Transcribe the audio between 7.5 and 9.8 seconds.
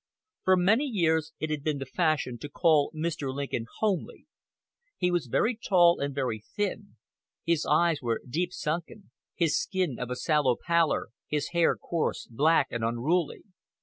eyes were deep sunken, his